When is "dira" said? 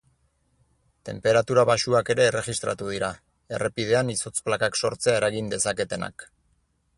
2.93-3.11